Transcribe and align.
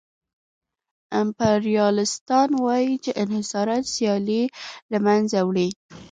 امپریالیستان 1.21 2.49
وايي 2.65 2.93
چې 3.03 3.11
انحصارات 3.23 3.83
سیالي 3.95 4.43
له 4.91 4.97
منځه 5.05 5.39
وړي 5.47 5.69